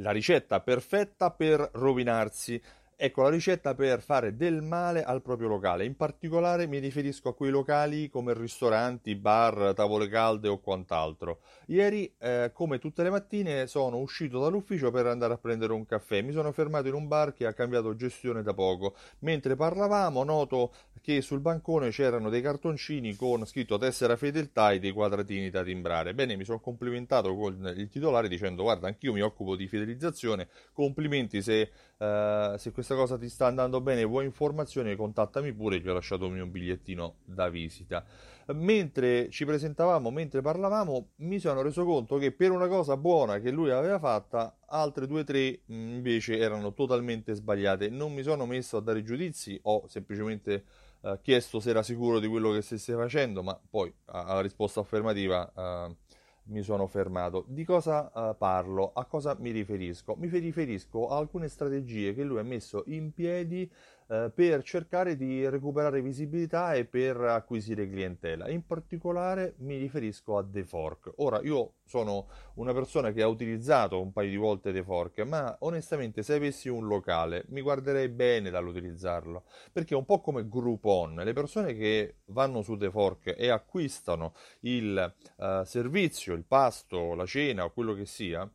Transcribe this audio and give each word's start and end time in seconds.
la 0.00 0.10
ricetta 0.10 0.60
perfetta 0.60 1.30
per 1.30 1.70
rovinarsi. 1.74 2.60
Ecco 3.02 3.22
la 3.22 3.30
ricetta 3.30 3.74
per 3.74 4.02
fare 4.02 4.36
del 4.36 4.60
male 4.60 5.02
al 5.02 5.22
proprio 5.22 5.48
locale. 5.48 5.86
In 5.86 5.96
particolare 5.96 6.66
mi 6.66 6.78
riferisco 6.80 7.30
a 7.30 7.34
quei 7.34 7.50
locali 7.50 8.10
come 8.10 8.34
ristoranti, 8.34 9.14
bar, 9.14 9.72
tavole 9.74 10.06
calde 10.06 10.48
o 10.48 10.58
quant'altro. 10.58 11.40
Ieri, 11.68 12.14
eh, 12.18 12.50
come 12.52 12.78
tutte 12.78 13.02
le 13.02 13.08
mattine, 13.08 13.66
sono 13.66 13.96
uscito 13.96 14.38
dall'ufficio 14.38 14.90
per 14.90 15.06
andare 15.06 15.32
a 15.32 15.38
prendere 15.38 15.72
un 15.72 15.86
caffè. 15.86 16.20
Mi 16.20 16.32
sono 16.32 16.52
fermato 16.52 16.88
in 16.88 16.94
un 16.94 17.08
bar 17.08 17.32
che 17.32 17.46
ha 17.46 17.54
cambiato 17.54 17.96
gestione 17.96 18.42
da 18.42 18.52
poco. 18.52 18.94
Mentre 19.20 19.56
parlavamo, 19.56 20.22
noto 20.22 20.74
che 21.00 21.20
sul 21.22 21.40
bancone 21.40 21.90
c'erano 21.90 22.28
dei 22.28 22.42
cartoncini 22.42 23.16
con 23.16 23.44
scritto 23.46 23.78
tessera 23.78 24.16
fedeltà 24.16 24.72
e 24.72 24.78
dei 24.78 24.92
quadratini 24.92 25.50
da 25.50 25.62
timbrare. 25.62 26.14
Bene, 26.14 26.36
mi 26.36 26.44
sono 26.44 26.60
complimentato 26.60 27.34
con 27.34 27.72
il 27.76 27.88
titolare 27.88 28.28
dicendo 28.28 28.62
guarda, 28.62 28.86
anch'io 28.86 29.12
mi 29.12 29.20
occupo 29.20 29.56
di 29.56 29.66
fidelizzazione, 29.66 30.48
complimenti 30.72 31.42
se, 31.42 31.70
uh, 31.96 32.56
se 32.56 32.70
questa 32.72 32.94
cosa 32.94 33.18
ti 33.18 33.28
sta 33.28 33.46
andando 33.46 33.80
bene, 33.80 34.04
vuoi 34.04 34.24
informazioni, 34.24 34.94
contattami 34.96 35.52
pure, 35.52 35.80
gli 35.80 35.88
ho 35.88 35.94
lasciato 35.94 36.26
il 36.26 36.32
mio 36.32 36.46
bigliettino 36.46 37.16
da 37.24 37.48
visita. 37.48 38.04
Mentre 38.52 39.30
ci 39.30 39.44
presentavamo, 39.44 40.10
mentre 40.10 40.40
parlavamo, 40.40 41.10
mi 41.16 41.38
sono 41.38 41.62
reso 41.62 41.84
conto 41.84 42.16
che 42.16 42.32
per 42.32 42.50
una 42.50 42.66
cosa 42.66 42.96
buona 42.96 43.38
che 43.38 43.52
lui 43.52 43.70
aveva 43.70 44.00
fatta, 44.00 44.58
altre 44.66 45.06
due 45.06 45.20
o 45.20 45.24
tre 45.24 45.60
invece 45.66 46.36
erano 46.36 46.72
totalmente 46.72 47.34
sbagliate. 47.34 47.90
Non 47.90 48.12
mi 48.12 48.22
sono 48.22 48.46
messo 48.46 48.76
a 48.76 48.80
dare 48.80 49.04
giudizi, 49.04 49.58
ho 49.64 49.86
semplicemente 49.86 50.64
eh, 51.02 51.18
chiesto 51.22 51.60
se 51.60 51.70
era 51.70 51.82
sicuro 51.82 52.18
di 52.18 52.26
quello 52.26 52.52
che 52.52 52.62
stesse 52.62 52.94
facendo, 52.94 53.42
ma 53.42 53.58
poi 53.68 53.92
alla 54.06 54.40
risposta 54.40 54.80
affermativa 54.80 55.52
eh, 55.56 55.96
mi 56.44 56.62
sono 56.62 56.86
fermato. 56.86 57.44
Di 57.48 57.64
cosa 57.64 58.10
eh, 58.12 58.34
parlo? 58.34 58.92
A 58.94 59.04
cosa 59.04 59.36
mi 59.38 59.50
riferisco? 59.50 60.14
Mi 60.16 60.28
riferisco 60.28 61.08
a 61.08 61.16
alcune 61.16 61.48
strategie 61.48 62.14
che 62.14 62.24
lui 62.24 62.38
ha 62.38 62.42
messo 62.42 62.84
in 62.86 63.12
piedi 63.12 63.70
eh, 64.10 64.32
per 64.34 64.64
cercare 64.64 65.14
di 65.16 65.48
recuperare 65.48 66.02
visibilità 66.02 66.74
e 66.74 66.84
per 66.84 67.16
acquisire 67.16 67.88
clientela. 67.88 68.48
In 68.48 68.66
particolare 68.66 69.54
mi 69.58 69.76
riferisco 69.76 70.36
a 70.36 70.44
The 70.44 70.64
Fork. 70.64 71.12
Ora, 71.18 71.40
io 71.42 71.74
sono 71.84 72.26
una 72.54 72.72
persona 72.72 73.12
che 73.12 73.22
ha 73.22 73.28
utilizzato 73.28 74.00
un 74.00 74.12
paio 74.12 74.30
di 74.30 74.36
volte 74.36 74.72
The 74.72 74.82
Fork, 74.82 75.20
ma 75.20 75.56
onestamente 75.60 76.24
se 76.24 76.34
avessi 76.34 76.68
un 76.68 76.88
locale 76.88 77.44
mi 77.50 77.60
guarderei 77.60 78.08
bene 78.08 78.50
dall'utilizzarlo, 78.50 79.44
perché 79.70 79.94
è 79.94 79.96
un 79.96 80.04
po' 80.04 80.20
come 80.20 80.48
Groupon, 80.48 81.14
le 81.14 81.32
persone 81.32 81.74
che 81.74 82.16
vanno 82.26 82.62
su 82.62 82.76
The 82.76 82.90
Fork 82.90 83.34
e 83.38 83.48
acquistano 83.48 84.34
il 84.62 85.14
uh, 85.36 85.62
servizio, 85.62 86.34
il 86.34 86.44
pasto, 86.44 87.14
la 87.14 87.26
cena 87.26 87.64
o 87.64 87.70
quello 87.70 87.94
che 87.94 88.06
sia, 88.06 88.50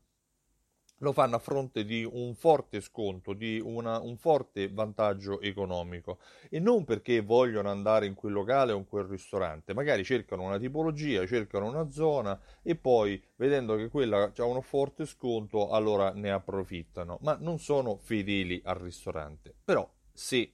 lo 0.99 1.11
fanno 1.11 1.35
a 1.35 1.39
fronte 1.39 1.83
di 1.83 2.07
un 2.09 2.35
forte 2.35 2.79
sconto, 2.79 3.33
di 3.33 3.59
una, 3.63 3.99
un 3.99 4.17
forte 4.17 4.69
vantaggio 4.69 5.41
economico 5.41 6.19
e 6.49 6.59
non 6.59 6.85
perché 6.85 7.21
vogliono 7.21 7.69
andare 7.69 8.05
in 8.05 8.13
quel 8.13 8.33
locale 8.33 8.71
o 8.71 8.77
in 8.77 8.87
quel 8.87 9.05
ristorante, 9.05 9.73
magari 9.73 10.03
cercano 10.03 10.43
una 10.43 10.57
tipologia, 10.57 11.25
cercano 11.25 11.67
una 11.67 11.89
zona 11.91 12.39
e 12.61 12.75
poi 12.75 13.21
vedendo 13.35 13.75
che 13.75 13.89
quella 13.89 14.31
ha 14.35 14.43
uno 14.45 14.61
forte 14.61 15.05
sconto 15.05 15.71
allora 15.71 16.11
ne 16.13 16.31
approfittano, 16.31 17.17
ma 17.21 17.37
non 17.39 17.59
sono 17.59 17.97
fedeli 17.97 18.61
al 18.63 18.75
ristorante. 18.75 19.53
Però 19.63 19.89
se 20.13 20.53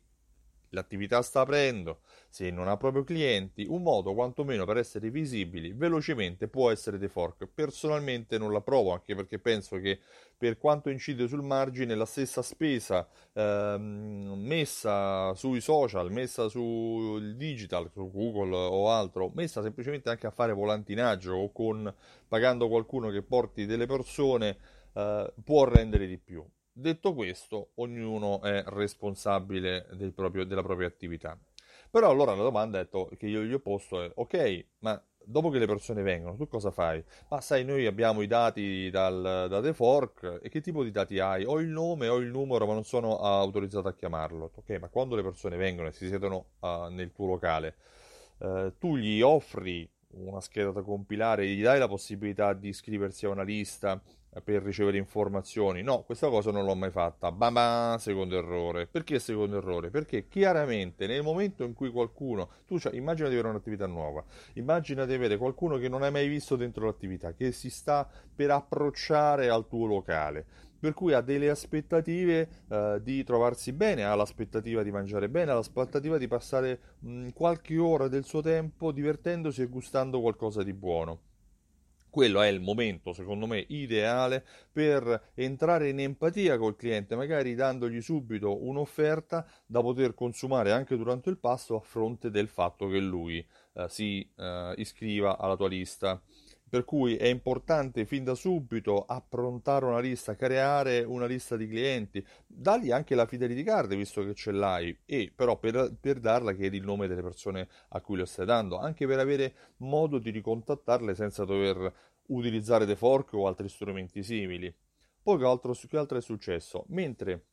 l'attività 0.69 1.21
sta 1.21 1.41
aprendo, 1.41 2.01
se 2.31 2.49
non 2.49 2.69
ha 2.69 2.77
proprio 2.77 3.03
clienti, 3.03 3.65
un 3.67 3.83
modo 3.83 4.13
quantomeno 4.13 4.63
per 4.63 4.77
essere 4.77 5.09
visibili 5.09 5.73
velocemente 5.73 6.47
può 6.47 6.71
essere 6.71 6.97
The 6.97 7.09
Fork. 7.09 7.45
Personalmente 7.53 8.37
non 8.37 8.53
la 8.53 8.61
provo 8.61 8.93
anche 8.93 9.15
perché 9.15 9.37
penso 9.37 9.77
che 9.79 9.99
per 10.37 10.57
quanto 10.57 10.89
incide 10.89 11.27
sul 11.27 11.43
margine 11.43 11.93
la 11.93 12.05
stessa 12.05 12.41
spesa 12.41 13.05
ehm, 13.33 14.33
messa 14.37 15.35
sui 15.35 15.59
social, 15.59 16.09
messa 16.09 16.47
sul 16.47 17.35
digital, 17.35 17.91
su 17.91 18.09
Google 18.09 18.55
o 18.55 18.89
altro, 18.89 19.29
messa 19.35 19.61
semplicemente 19.61 20.09
anche 20.09 20.25
a 20.25 20.31
fare 20.31 20.53
volantinaggio 20.53 21.33
o 21.33 21.51
con 21.51 21.93
pagando 22.29 22.69
qualcuno 22.69 23.09
che 23.09 23.23
porti 23.23 23.65
delle 23.65 23.87
persone 23.87 24.57
eh, 24.93 25.33
può 25.43 25.65
rendere 25.65 26.07
di 26.07 26.17
più. 26.17 26.45
Detto 26.73 27.13
questo, 27.13 27.71
ognuno 27.75 28.41
è 28.41 28.63
responsabile 28.67 29.85
del 29.91 30.13
proprio, 30.13 30.45
della 30.45 30.63
propria 30.63 30.87
attività. 30.87 31.37
Però 31.91 32.09
allora 32.09 32.33
la 32.33 32.43
domanda 32.43 32.87
che 32.87 33.27
io 33.27 33.43
gli 33.43 33.53
ho 33.53 33.59
posto 33.59 34.01
è, 34.01 34.09
ok, 34.15 34.65
ma 34.79 35.01
dopo 35.23 35.49
che 35.49 35.59
le 35.59 35.67
persone 35.67 36.01
vengono, 36.01 36.37
tu 36.37 36.47
cosa 36.47 36.71
fai? 36.71 37.03
Ma 37.29 37.41
sai, 37.41 37.65
noi 37.65 37.85
abbiamo 37.85 38.21
i 38.21 38.27
dati 38.27 38.89
dal, 38.89 39.47
da 39.49 39.61
The 39.61 39.73
Fork 39.73 40.39
e 40.41 40.47
che 40.47 40.61
tipo 40.61 40.83
di 40.83 40.91
dati 40.91 41.19
hai? 41.19 41.43
Ho 41.43 41.59
il 41.59 41.67
nome, 41.67 42.07
ho 42.07 42.15
il 42.17 42.29
numero, 42.29 42.65
ma 42.65 42.73
non 42.73 42.85
sono 42.85 43.17
autorizzato 43.19 43.89
a 43.89 43.93
chiamarlo. 43.93 44.51
Ok, 44.55 44.69
ma 44.79 44.87
quando 44.87 45.15
le 45.15 45.21
persone 45.21 45.57
vengono 45.57 45.89
e 45.89 45.91
si 45.91 46.07
siedono 46.07 46.45
uh, 46.59 46.87
nel 46.89 47.11
tuo 47.11 47.27
locale, 47.27 47.75
uh, 48.37 48.73
tu 48.77 48.95
gli 48.95 49.21
offri 49.21 49.89
una 50.13 50.41
scheda 50.41 50.71
da 50.71 50.81
compilare, 50.81 51.47
gli 51.47 51.61
dai 51.61 51.79
la 51.79 51.87
possibilità 51.87 52.53
di 52.53 52.69
iscriversi 52.69 53.25
a 53.25 53.29
una 53.29 53.43
lista 53.43 54.01
per 54.43 54.63
ricevere 54.63 54.97
informazioni. 54.97 55.81
No, 55.81 56.03
questa 56.03 56.29
cosa 56.29 56.51
non 56.51 56.63
l'ho 56.63 56.75
mai 56.75 56.89
fatta. 56.89 57.31
Bam 57.31 57.53
bam, 57.53 57.97
secondo 57.97 58.37
errore. 58.37 58.87
Perché 58.87 59.19
secondo 59.19 59.57
errore? 59.57 59.89
Perché 59.89 60.27
chiaramente 60.29 61.05
nel 61.05 61.21
momento 61.21 61.65
in 61.65 61.73
cui 61.73 61.89
qualcuno, 61.89 62.49
tu 62.65 62.79
cioè, 62.79 62.95
immagina 62.95 63.27
di 63.27 63.33
avere 63.33 63.49
un'attività 63.49 63.87
nuova, 63.87 64.23
immagina 64.53 65.05
di 65.05 65.13
avere 65.13 65.35
qualcuno 65.37 65.77
che 65.77 65.89
non 65.89 66.03
hai 66.03 66.11
mai 66.11 66.29
visto 66.29 66.55
dentro 66.55 66.85
l'attività, 66.85 67.33
che 67.33 67.51
si 67.51 67.69
sta 67.69 68.09
per 68.33 68.51
approcciare 68.51 69.49
al 69.49 69.67
tuo 69.67 69.85
locale. 69.85 70.45
Per 70.81 70.93
cui 70.93 71.13
ha 71.13 71.21
delle 71.21 71.49
aspettative 71.49 72.49
eh, 72.67 72.99
di 73.03 73.23
trovarsi 73.23 73.71
bene, 73.71 74.03
ha 74.03 74.15
l'aspettativa 74.15 74.81
di 74.81 74.91
mangiare 74.91 75.29
bene, 75.29 75.51
ha 75.51 75.53
l'aspettativa 75.53 76.17
di 76.17 76.27
passare 76.27 76.79
mh, 76.99 77.29
qualche 77.29 77.77
ora 77.77 78.07
del 78.07 78.25
suo 78.25 78.41
tempo 78.41 78.91
divertendosi 78.91 79.61
e 79.61 79.67
gustando 79.67 80.19
qualcosa 80.19 80.63
di 80.63 80.73
buono 80.73 81.19
quello 82.11 82.41
è 82.41 82.47
il 82.49 82.59
momento, 82.59 83.13
secondo 83.13 83.47
me, 83.47 83.65
ideale 83.69 84.45
per 84.69 85.31
entrare 85.33 85.87
in 85.89 86.01
empatia 86.01 86.57
col 86.57 86.75
cliente, 86.75 87.15
magari 87.15 87.55
dandogli 87.55 88.01
subito 88.01 88.63
un'offerta 88.65 89.47
da 89.65 89.79
poter 89.81 90.13
consumare 90.13 90.73
anche 90.73 90.97
durante 90.97 91.29
il 91.29 91.37
pasto 91.37 91.77
a 91.77 91.79
fronte 91.79 92.29
del 92.29 92.49
fatto 92.49 92.89
che 92.89 92.99
lui 92.99 93.43
eh, 93.73 93.85
si 93.87 94.29
eh, 94.35 94.73
iscriva 94.75 95.37
alla 95.39 95.55
tua 95.55 95.69
lista. 95.69 96.21
Per 96.71 96.85
cui 96.85 97.17
è 97.17 97.25
importante 97.25 98.05
fin 98.05 98.23
da 98.23 98.33
subito 98.33 99.03
approntare 99.03 99.83
una 99.83 99.99
lista, 99.99 100.37
creare 100.37 101.03
una 101.03 101.25
lista 101.25 101.57
di 101.57 101.67
clienti, 101.67 102.25
dargli 102.47 102.91
anche 102.91 103.13
la 103.13 103.25
fidelity 103.25 103.61
card 103.61 103.93
visto 103.93 104.23
che 104.23 104.33
ce 104.33 104.53
l'hai, 104.53 104.97
e 105.05 105.33
però 105.35 105.59
per, 105.59 105.97
per 105.99 106.21
darla 106.21 106.53
chiedi 106.53 106.77
il 106.77 106.85
nome 106.85 107.07
delle 107.07 107.23
persone 107.23 107.67
a 107.89 107.99
cui 107.99 108.15
lo 108.15 108.23
stai 108.23 108.45
dando, 108.45 108.77
anche 108.77 109.05
per 109.05 109.19
avere 109.19 109.53
modo 109.79 110.17
di 110.17 110.29
ricontattarle 110.29 111.13
senza 111.13 111.43
dover 111.43 111.93
utilizzare 112.27 112.85
The 112.85 112.95
Fork 112.95 113.33
o 113.33 113.47
altri 113.47 113.67
strumenti 113.67 114.23
simili. 114.23 114.73
Poi 115.21 115.37
che 115.37 115.45
altro, 115.45 115.73
che 115.73 115.97
altro 115.97 116.19
è 116.19 116.21
successo? 116.21 116.85
Mentre 116.87 117.47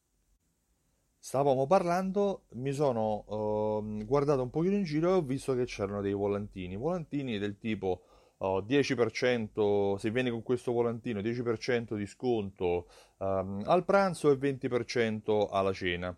stavamo 1.18 1.66
parlando 1.66 2.44
mi 2.50 2.70
sono 2.70 3.24
uh, 3.26 4.04
guardato 4.04 4.42
un 4.42 4.50
pochino 4.50 4.76
in 4.76 4.84
giro 4.84 5.08
e 5.08 5.12
ho 5.14 5.22
visto 5.22 5.56
che 5.56 5.64
c'erano 5.64 6.02
dei 6.02 6.12
volantini, 6.12 6.76
volantini 6.76 7.36
del 7.40 7.58
tipo 7.58 8.04
10% 8.38 9.96
se 9.96 10.10
vieni 10.10 10.30
con 10.30 10.42
questo 10.42 10.72
volantino 10.72 11.20
10% 11.20 11.94
di 11.96 12.06
sconto 12.06 12.86
um, 13.18 13.62
al 13.64 13.84
pranzo 13.84 14.30
e 14.30 14.36
20% 14.36 15.48
alla 15.50 15.72
cena. 15.72 16.16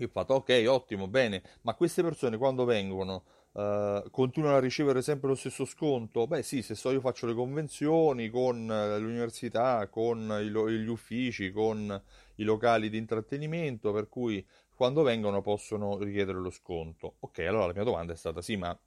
Io 0.00 0.06
ho 0.06 0.10
fatto 0.10 0.34
ok, 0.34 0.64
ottimo, 0.68 1.08
bene, 1.08 1.42
ma 1.62 1.74
queste 1.74 2.02
persone 2.02 2.36
quando 2.36 2.64
vengono 2.64 3.24
uh, 3.52 4.08
continuano 4.10 4.56
a 4.56 4.60
ricevere 4.60 5.02
sempre 5.02 5.28
lo 5.28 5.34
stesso 5.34 5.64
sconto? 5.64 6.26
Beh 6.28 6.42
sì, 6.42 6.62
se 6.62 6.76
so 6.76 6.92
io 6.92 7.00
faccio 7.00 7.26
le 7.26 7.34
convenzioni 7.34 8.28
con 8.28 8.66
l'università, 8.66 9.88
con 9.88 10.38
gli 10.40 10.86
uffici, 10.86 11.50
con 11.50 12.00
i 12.36 12.44
locali 12.44 12.90
di 12.90 12.98
intrattenimento, 12.98 13.92
per 13.92 14.08
cui 14.08 14.46
quando 14.72 15.02
vengono 15.02 15.42
possono 15.42 15.98
richiedere 15.98 16.38
lo 16.38 16.50
sconto. 16.50 17.16
Ok, 17.20 17.40
allora 17.40 17.66
la 17.66 17.72
mia 17.72 17.82
domanda 17.82 18.12
è 18.12 18.16
stata 18.16 18.40
sì, 18.40 18.56
ma 18.56 18.78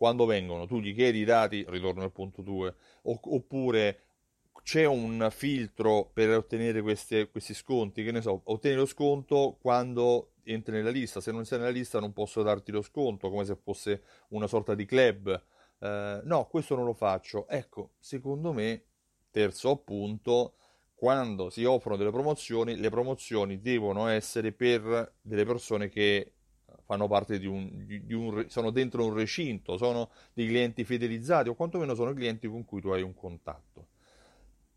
quando 0.00 0.24
vengono 0.24 0.64
tu 0.64 0.80
gli 0.80 0.94
chiedi 0.94 1.18
i 1.18 1.24
dati, 1.24 1.62
ritorno 1.68 2.02
al 2.02 2.10
punto 2.10 2.40
2, 2.40 2.74
oppure 3.02 4.00
c'è 4.62 4.86
un 4.86 5.28
filtro 5.30 6.08
per 6.10 6.30
ottenere 6.30 6.80
queste, 6.80 7.28
questi 7.28 7.52
sconti, 7.52 8.02
che 8.02 8.10
ne 8.10 8.22
so, 8.22 8.40
ottieni 8.44 8.78
lo 8.78 8.86
sconto 8.86 9.58
quando 9.60 10.36
entri 10.44 10.72
nella 10.72 10.88
lista, 10.88 11.20
se 11.20 11.32
non 11.32 11.44
sei 11.44 11.58
nella 11.58 11.70
lista 11.70 12.00
non 12.00 12.14
posso 12.14 12.42
darti 12.42 12.72
lo 12.72 12.80
sconto, 12.80 13.28
come 13.28 13.44
se 13.44 13.58
fosse 13.62 14.02
una 14.28 14.46
sorta 14.46 14.74
di 14.74 14.86
club. 14.86 15.38
Eh, 15.78 16.20
no, 16.24 16.46
questo 16.46 16.74
non 16.74 16.86
lo 16.86 16.94
faccio. 16.94 17.46
Ecco, 17.46 17.90
secondo 17.98 18.54
me, 18.54 18.84
terzo 19.30 19.68
appunto, 19.68 20.54
quando 20.94 21.50
si 21.50 21.62
offrono 21.64 21.98
delle 21.98 22.10
promozioni, 22.10 22.76
le 22.76 22.88
promozioni 22.88 23.60
devono 23.60 24.06
essere 24.06 24.52
per 24.52 25.16
delle 25.20 25.44
persone 25.44 25.90
che 25.90 26.36
fanno 26.84 27.08
parte 27.08 27.38
di 27.38 27.46
un, 27.46 27.86
di, 27.86 28.14
un, 28.14 28.46
sono 28.48 28.70
dentro 28.70 29.04
un 29.04 29.14
recinto, 29.14 29.76
sono 29.76 30.10
dei 30.32 30.46
clienti 30.46 30.84
fidelizzati 30.84 31.48
o 31.48 31.54
quantomeno 31.54 31.94
sono 31.94 32.12
clienti 32.12 32.48
con 32.48 32.64
cui 32.64 32.80
tu 32.80 32.88
hai 32.88 33.02
un 33.02 33.14
contatto. 33.14 33.88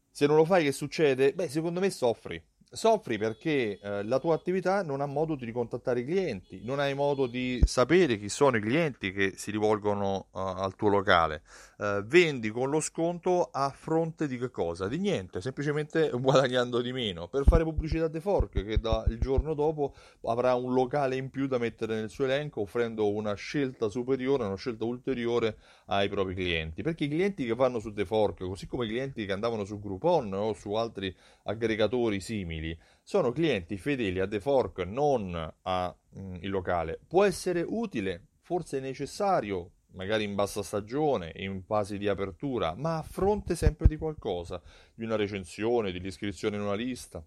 Se 0.09 0.27
non 0.27 0.35
lo 0.35 0.45
fai, 0.45 0.63
che 0.63 0.71
succede? 0.71 1.33
Beh, 1.33 1.49
secondo 1.49 1.79
me 1.79 1.89
soffri. 1.89 2.41
Soffri 2.73 3.19
perché 3.19 3.77
eh, 3.79 4.03
la 4.03 4.17
tua 4.17 4.33
attività 4.33 4.81
non 4.81 4.99
ha 4.99 5.05
modo 5.05 5.35
di 5.35 5.45
ricontattare 5.45 5.99
i 5.99 6.05
clienti, 6.05 6.61
non 6.63 6.79
hai 6.79 6.95
modo 6.95 7.27
di 7.27 7.61
sapere 7.65 8.17
chi 8.17 8.29
sono 8.29 8.57
i 8.57 8.61
clienti 8.61 9.11
che 9.11 9.33
si 9.35 9.51
rivolgono 9.51 10.29
uh, 10.31 10.39
al 10.39 10.75
tuo 10.75 10.89
locale. 10.89 11.43
Uh, 11.77 12.01
vendi 12.03 12.49
con 12.49 12.71
lo 12.71 12.79
sconto 12.79 13.49
a 13.51 13.69
fronte 13.69 14.27
di 14.27 14.39
che 14.39 14.49
cosa? 14.49 14.87
Di 14.87 14.97
niente, 14.97 15.39
semplicemente 15.39 16.09
guadagnando 16.17 16.81
di 16.81 16.91
meno 16.91 17.27
per 17.27 17.43
fare 17.45 17.63
pubblicità 17.63 18.09
The 18.09 18.19
Fork 18.19 18.63
che 18.63 18.79
da, 18.79 19.05
il 19.07 19.19
giorno 19.19 19.53
dopo 19.53 19.93
avrà 20.23 20.55
un 20.55 20.73
locale 20.73 21.15
in 21.15 21.29
più 21.29 21.45
da 21.45 21.59
mettere 21.59 21.93
nel 21.93 22.09
suo 22.09 22.25
elenco 22.25 22.61
offrendo 22.61 23.11
una 23.11 23.35
scelta 23.35 23.87
superiore, 23.87 24.45
una 24.45 24.57
scelta 24.57 24.85
ulteriore 24.85 25.57
ai 25.85 26.09
propri 26.09 26.33
clienti. 26.33 26.81
Perché 26.81 27.03
i 27.03 27.09
clienti 27.09 27.45
che 27.45 27.53
vanno 27.53 27.77
su 27.77 27.93
The 27.93 28.05
Fork, 28.05 28.39
così 28.39 28.65
come 28.65 28.85
i 28.85 28.89
clienti 28.89 29.27
che 29.27 29.31
andavano 29.31 29.63
su 29.63 29.79
Groupon 29.79 30.33
o 30.33 30.53
su 30.53 30.73
altri 30.73 31.15
aggregatori 31.43 32.19
simili, 32.19 32.62
simili 32.63 32.79
sono 33.01 33.31
clienti 33.31 33.77
fedeli 33.77 34.19
a 34.19 34.27
The 34.27 34.39
Fork, 34.39 34.79
non 34.79 35.35
al 35.61 35.95
mm, 36.17 36.37
locale. 36.43 36.99
Può 37.05 37.25
essere 37.25 37.63
utile, 37.67 38.27
forse 38.41 38.79
necessario, 38.79 39.71
magari 39.91 40.23
in 40.23 40.35
bassa 40.35 40.63
stagione, 40.63 41.33
in 41.35 41.61
fase 41.63 41.97
di 41.97 42.07
apertura, 42.07 42.73
ma 42.75 42.97
a 42.97 43.03
fronte 43.03 43.55
sempre 43.55 43.87
di 43.87 43.97
qualcosa, 43.97 44.61
di 44.95 45.03
una 45.03 45.17
recensione, 45.17 45.91
dell'iscrizione 45.91 46.55
in 46.55 46.61
una 46.61 46.75
lista. 46.75 47.21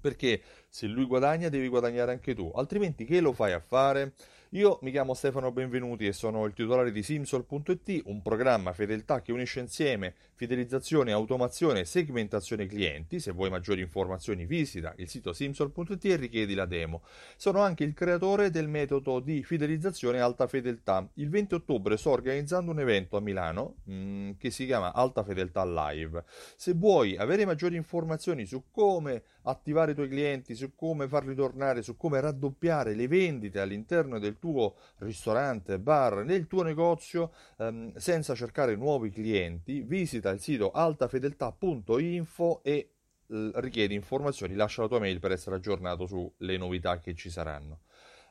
Perché 0.00 0.42
se 0.68 0.86
lui 0.86 1.06
guadagna 1.06 1.48
devi 1.48 1.66
guadagnare 1.66 2.12
anche 2.12 2.34
tu, 2.34 2.52
altrimenti 2.54 3.04
che 3.04 3.20
lo 3.20 3.32
fai 3.32 3.52
a 3.52 3.60
fare? 3.60 4.14
Io 4.52 4.78
mi 4.80 4.90
chiamo 4.90 5.12
Stefano 5.12 5.52
Benvenuti 5.52 6.06
e 6.06 6.14
sono 6.14 6.46
il 6.46 6.54
titolare 6.54 6.90
di 6.90 7.02
Simsol.it, 7.02 8.00
un 8.06 8.22
programma 8.22 8.72
fedeltà 8.72 9.20
che 9.20 9.30
unisce 9.30 9.60
insieme 9.60 10.14
fidelizzazione, 10.32 11.12
automazione 11.12 11.80
e 11.80 11.84
segmentazione 11.84 12.64
clienti. 12.64 13.20
Se 13.20 13.32
vuoi 13.32 13.50
maggiori 13.50 13.82
informazioni 13.82 14.46
visita 14.46 14.94
il 14.96 15.08
sito 15.08 15.34
Simsol.it 15.34 16.02
e 16.06 16.16
richiedi 16.16 16.54
la 16.54 16.64
demo. 16.64 17.02
Sono 17.36 17.60
anche 17.60 17.84
il 17.84 17.92
creatore 17.92 18.48
del 18.48 18.68
metodo 18.68 19.20
di 19.20 19.42
fidelizzazione 19.42 20.18
alta 20.18 20.46
fedeltà. 20.46 21.06
Il 21.14 21.28
20 21.28 21.56
ottobre 21.56 21.98
sto 21.98 22.12
organizzando 22.12 22.70
un 22.70 22.80
evento 22.80 23.18
a 23.18 23.20
Milano 23.20 23.74
mh, 23.84 23.92
mm, 23.92 24.30
che 24.38 24.50
si 24.50 24.64
chiama 24.64 24.94
Alta 24.94 25.24
Fedeltà 25.24 25.66
Live. 25.66 26.24
Se 26.56 26.72
vuoi 26.72 27.18
avere 27.18 27.44
maggiori 27.44 27.76
informazioni 27.76 28.46
su 28.46 28.64
come 28.70 29.24
attivare 29.42 29.92
i 29.92 29.94
tuoi 29.94 30.08
clienti, 30.08 30.54
su 30.54 30.74
come 30.74 31.08
farli 31.08 31.34
tornare, 31.34 31.82
su 31.82 31.96
come 31.96 32.20
raddoppiare 32.20 32.94
le 32.94 33.08
vendite 33.08 33.60
all'interno 33.60 34.18
del 34.18 34.36
tuo 34.38 34.76
ristorante, 34.98 35.78
bar, 35.78 36.24
nel 36.24 36.46
tuo 36.46 36.62
negozio 36.62 37.32
ehm, 37.58 37.94
senza 37.96 38.34
cercare 38.34 38.76
nuovi 38.76 39.10
clienti, 39.10 39.82
visita 39.82 40.30
il 40.30 40.40
sito 40.40 40.70
altafedeltà.info 40.70 42.62
e 42.62 42.92
eh, 43.30 43.50
richiedi 43.56 43.94
informazioni, 43.94 44.54
lascia 44.54 44.82
la 44.82 44.88
tua 44.88 44.98
mail 44.98 45.18
per 45.18 45.32
essere 45.32 45.56
aggiornato 45.56 46.06
sulle 46.06 46.56
novità 46.56 46.98
che 46.98 47.14
ci 47.14 47.30
saranno. 47.30 47.80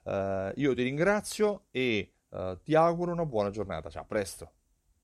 Uh, 0.04 0.51
io 0.56 0.74
ti 0.74 0.83
ringrazio 0.83 1.65
e 1.69 2.13
uh, 2.30 2.57
ti 2.63 2.75
auguro 2.75 3.12
una 3.12 3.25
buona 3.25 3.50
giornata. 3.50 3.89
Ciao, 3.89 4.03
a 4.03 4.06
presto. 4.06 4.56